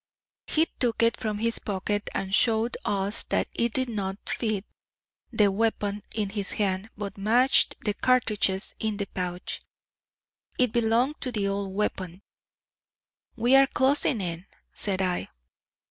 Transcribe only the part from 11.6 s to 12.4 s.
weapon.